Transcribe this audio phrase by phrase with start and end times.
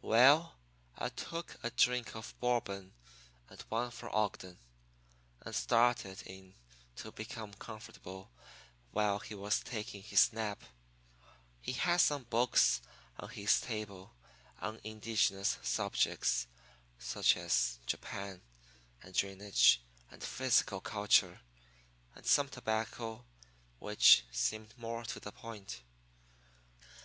[0.00, 0.54] "Well,
[0.96, 2.92] I took a drink of Bourbon
[3.50, 4.60] and one for Ogden,
[5.40, 6.54] and started in
[6.94, 8.30] to be comfortable
[8.92, 10.62] while he was taking his nap.
[11.60, 12.80] He had some books
[13.18, 14.14] on his table
[14.60, 16.46] on indigenous subjects,
[17.00, 18.40] such as Japan
[19.02, 21.40] and drainage and physical culture
[22.14, 23.24] and some tobacco,
[23.80, 25.82] which seemed more to the point.